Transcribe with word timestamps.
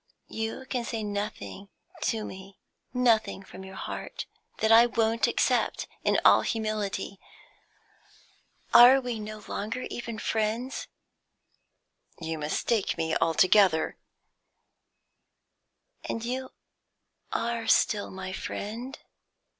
You 0.29 0.65
can 0.67 0.83
say 0.83 1.03
nothing 1.03 1.69
to 2.05 2.25
me 2.25 2.57
nothing 2.91 3.43
from 3.43 3.63
your 3.63 3.75
heart 3.75 4.25
that 4.57 4.71
I 4.71 4.87
won't 4.87 5.27
accept 5.27 5.87
in 6.03 6.19
all 6.25 6.41
humility. 6.41 7.19
Are 8.73 8.99
we 8.99 9.19
no 9.19 9.43
longer 9.47 9.83
even 9.91 10.17
friends?" 10.17 10.87
"You 12.19 12.39
mistake 12.39 12.97
me 12.97 13.15
altogether." 13.15 13.99
"And 16.05 16.25
you 16.25 16.49
are 17.31 17.67
still 17.67 18.09
my 18.09 18.33
friend?" 18.33 18.97